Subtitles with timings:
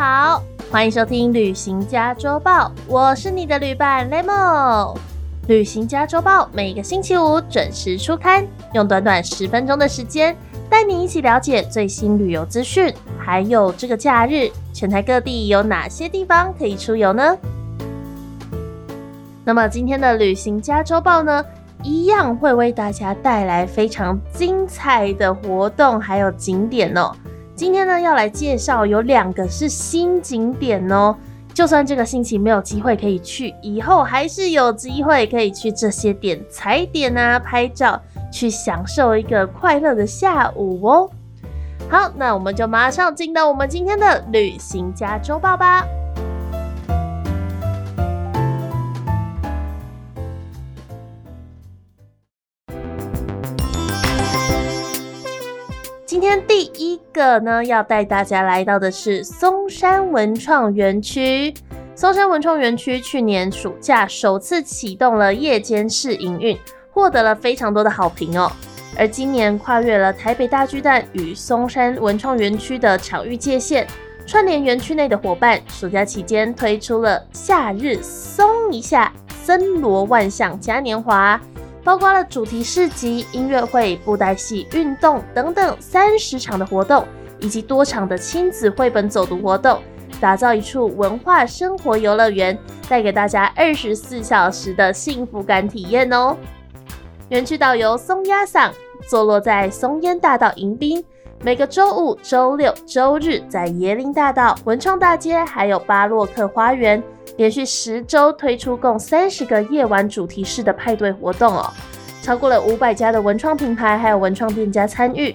[0.00, 0.42] 好，
[0.72, 4.94] 欢迎收听《旅行家周报》，我是你的旅伴 Lemo。
[5.46, 10.34] 《旅行家周报》每个星期五准时出刊，用短短十分钟的时间，
[10.70, 17.36] 带你一起了解最新旅游资讯，还有这个假日全台各地有哪些地方可以出游呢？
[19.44, 21.44] 那么今天的《旅行家周报》呢，
[21.82, 27.12] 一样会为大家带来非常精彩的活动，还有景点哦。
[27.60, 31.14] 今天呢，要来介绍有两个是新景点哦。
[31.52, 38.00] 就算这个星期没有机会可以去，以后还是有机会可以去这些点踩点啊，拍照，
[38.32, 41.10] 去享受一个快乐的下午哦。
[41.90, 45.84] 好，那我们就马上进到我们今天的旅行家周报吧。
[56.30, 61.52] 天第一个呢，要带大家来到的是松山文创园区。
[61.96, 66.56] 松山文创园区去年暑假首次启动了夜间试营运，
[66.92, 68.48] 获得了非常多的好评哦。
[68.96, 73.84] 而今年跨越了台北大巨蛋与松山文创园区的场域界限，
[74.24, 81.40] 串联园区内的伙伴，暑假期间推出了夏日松一下森罗万象嘉年华。
[81.82, 87.06] 包括了主题市集、音乐会、布袋戏、运动等等三十场的活动，
[87.40, 89.80] 以及多场的亲子绘本走读活动，
[90.20, 92.56] 打造一处文化生活游乐园，
[92.88, 96.36] 带给大家二十四小时的幸福感体验哦。
[97.30, 98.70] 园区导游松鸭嗓
[99.08, 101.02] 坐落在松烟大道迎宾，
[101.42, 107.02] 每个周五、周六、周日在椰林大道、文创大街，还有巴洛克花园。
[107.40, 111.72] 连续十周推出共三十个夜晚主题式的派对活动哦，
[112.20, 115.34] 超过了五百家的文创品牌还有文创店家参与。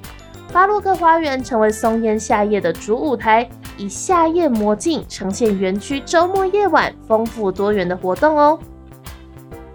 [0.53, 8.59] 巴洛克花园成为松烟夏夜的主舞台，以夏夜魔镜呈现园区周末夜晚丰富多元的活动哦。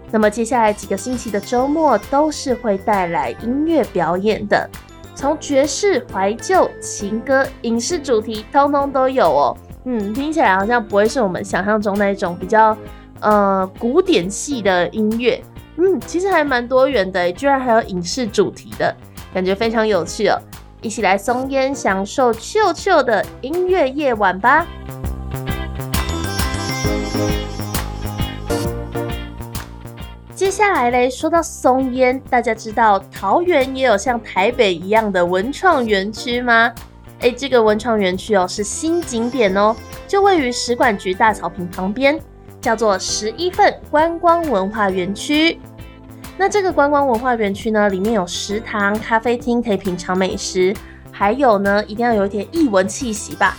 [0.09, 4.69] 那么接下来几个星期的周末都是会带来音乐表演的，
[5.13, 9.57] 从爵士、怀旧、情歌、影视主题，通通都有哦。
[9.85, 12.77] 嗯，听起来好像不会是我们想象中那一种比较
[13.19, 15.43] 呃古典系的音乐。
[15.77, 18.95] 嗯，其实还蛮多元的，居然还有影视主题的
[19.33, 20.37] 感觉，非常有趣哦！
[20.81, 24.67] 一起来松烟享受秀秀的音乐夜晚吧。
[30.35, 36.71] 接下来嘞，说到松烟，大家知道桃园也有像台北一样的文创园区吗？
[37.21, 39.75] 哎，这个文创园区哦是新景点哦，
[40.07, 42.19] 就位于使馆局大草坪旁边，
[42.59, 45.59] 叫做十一份观光文化园区。
[46.35, 50.73] 那这个观光文化园区呢，里面有食堂、咖啡厅可以品尝美食，
[51.11, 53.55] 还有呢，一定要有一点艺文气息吧，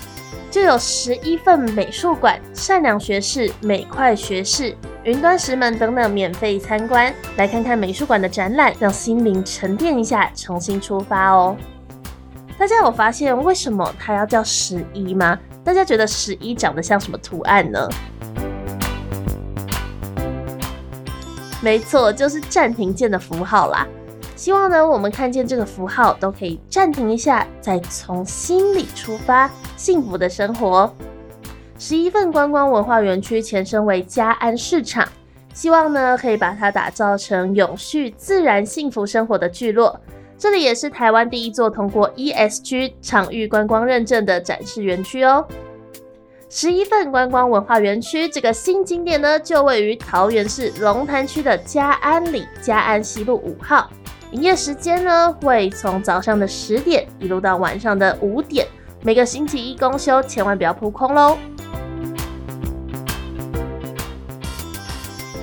[0.51, 4.75] 就有十一份美术馆、善良学士、美快学士、
[5.05, 11.57] 云端石门等等免费参观，来看看美术馆的展览，让心灵沉淀一下，重新出发哦。
[12.63, 15.37] 大家有发现为什么它要叫十一吗？
[15.65, 17.89] 大家觉得十一长得像什么图案呢？
[21.61, 23.85] 没错，就是暂停键的符号啦。
[24.37, 30.95] 希望呢，我们看见这个符号都可以暂停一下，再从心里出发，幸福的生活。
[31.81, 35.09] 十一份观光文化园区前身为嘉安市场，
[35.53, 40.01] 希望呢可以把它打造成永续、自然、幸福生活的聚落。
[40.37, 45.47] 这里也是台湾第一座通过 ESG 场域观光认证的展示园区哦。
[46.49, 53.89] 十一份观光文化园区这个新景点呢，就位于桃园市龙潭区的嘉安里嘉安西路五号。
[54.33, 58.67] 营业时间呢，会从早上的十点一路到晚上的五点。
[59.03, 61.39] 每个星期一公休，千万不要扑空喽。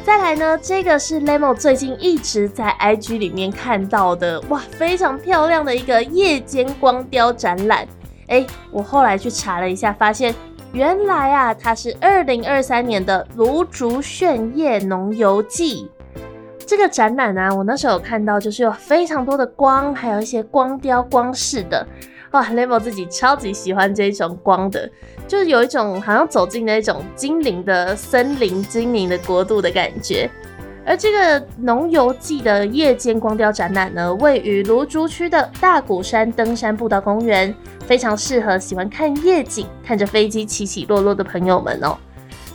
[0.10, 7.88] 再来呢，这个是 Lemo 最近一直在 IG 里面看到的，哇，非常漂亮的一个夜间光雕展览。
[8.26, 10.34] 哎，我后来去查了一下，发现
[10.74, 15.88] 原来啊，它是二零二三年的芦竹炫夜农游记。
[16.66, 21.86] 这个展览呢，我那时候有看到，就是有非常多的光，还有一些光雕光饰的。
[22.32, 24.90] 哇，Lemo 自己超级喜欢这种光的，
[25.28, 30.30] 就是有一种好像走进那种精灵的森林、精灵的国度的感觉。
[30.86, 37.54] 而这个浓油记的夜间光雕展览呢，位于芦竹区的大鼓山登山步道公园，
[37.86, 41.96] 非常适合喜欢看夜景、看着飞机起起落落的朋友们哦。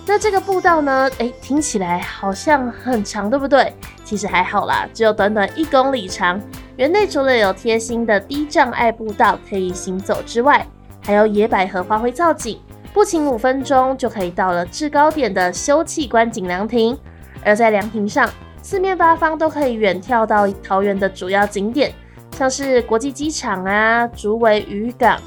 [0.07, 3.73] 那这个步道呢，哎，听起来好像很长，对不对？
[4.05, 6.41] 其实还好啦，只有短短一公里长。
[6.77, 10.67] 园内除了有贴心的低障碍步道可以行走之外，
[11.03, 12.59] 还有野百合花卉造景，
[12.93, 16.99] 步行五分钟就可以到了制高点的休憩观景凉亭。
[17.45, 18.29] 而在凉亭上，
[18.61, 21.93] 四面八方都可以远眺到桃园的主要景点，
[22.33, 25.21] 像是国际机场啊、竹围渔港、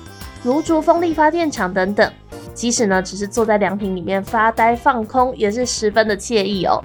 [0.44, 2.12] 芦竹风力发电厂等等。
[2.54, 6.84] 即使呢，只是坐在凉亭里面发呆放空，也是十分的惬意哦。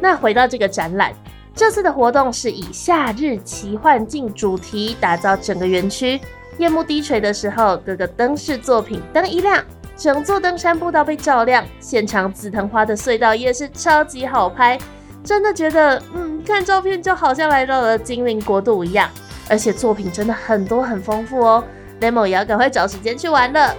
[0.00, 1.12] 那回到这个展览，
[1.54, 6.20] 这次的活动是以夏日奇幻境主题打造整个园区。
[6.58, 9.64] 夜幕低垂的时候，各个灯饰作品灯一亮，
[9.96, 14.78] 整座登山步道被照亮，现场紫藤花的隧道也是超级好拍，
[15.24, 19.08] 真的觉得，嗯，看照片就好像来到了精灵国度一样。
[19.48, 21.64] 而且作品真的很多很丰富哦
[22.00, 23.74] ，Demo 也要赶快找时间去玩了。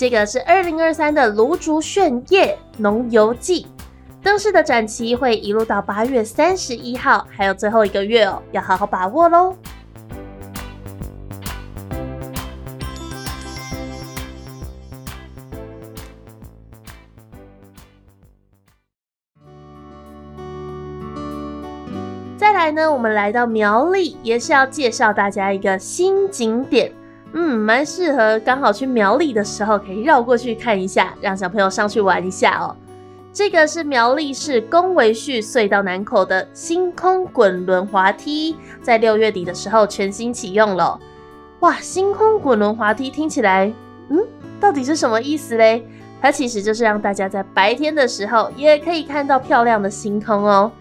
[0.00, 3.66] 这个是二零二三的芦竹炫夜农游季，
[4.22, 9.54] 灯饰的展期会一路到八月三十一号，还有最后一个月哦，要好好把握喽。
[22.38, 26.90] 再来呢，我们来到苗栗，也是要介绍大家一个新景点。
[27.32, 32.74] 嗯，蛮适合刚好去苗栗的时候，可以绕过去看一下，让小朋友上去玩一下哦。
[33.32, 40.98] 这个是苗栗市公维序隧道南口的星空滚轮滑梯，在六月底的时候全新启用了。
[41.60, 43.72] 哇，星空滚轮滑梯听起来，
[44.08, 44.18] 嗯，
[44.58, 45.86] 到底是什么意思嘞？
[46.20, 50.72] 它其实就是让大家在白天的时候也可以看到漂亮的星空哦。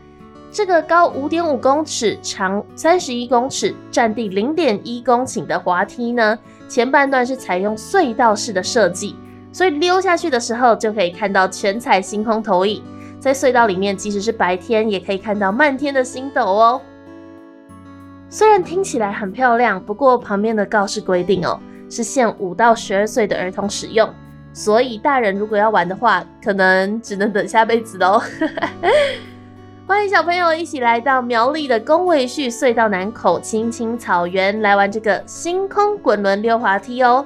[0.51, 6.38] 这个高五点五公尺、长三十一公尺、占地零点一公顷的滑梯呢，
[6.68, 9.16] 前半段是采用隧道式的设计，
[9.51, 12.84] 所以溜下去的时候就可以看到全彩星空投影。
[13.19, 16.81] 在隧道里面，即使是白天也可以看到漫天的星斗哦。
[18.28, 21.60] 虽然听起来很漂亮，不过旁边的告示规定哦，
[21.90, 24.10] 是限五到十二岁的儿童使用，
[24.51, 28.19] 所以大人如果要玩的话，可能只能等下辈子喽。
[29.89, 37.25] 欢迎小朋友一起来到苗栗的公卫序隧道南口青青草原来玩这个星空滚轮溜滑梯哦。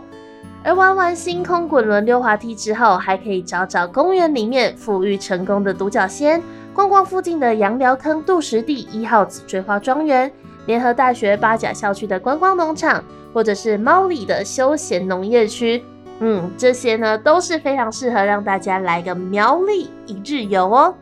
[0.64, 6.42] 而玩完星空滚轮溜滑梯之后，还可以找找公园里面富裕成功的独角仙，
[6.74, 10.32] 逛逛附近的杨寮坑杜石地一号紫锥花庄园、
[10.66, 15.84] 联合大学八甲校区的观光农场，或者是猫里的休闲农业区。
[16.20, 20.96] 嗯，这些呢都是非常适合让大家来个苗栗一日游哦。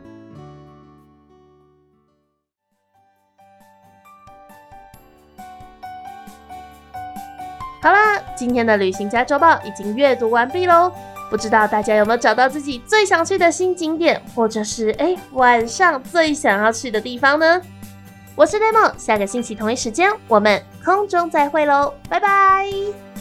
[7.82, 10.92] 好啦，今天的旅行家周报已经阅读完毕喽。
[11.28, 17.60] 不知道大家有没有找到自己最想去的新景点，或者是哎晚上最想要去的地方呢？
[18.36, 23.11] 我是 Demo，下个星期同一时间我们空中再会喽，拜拜。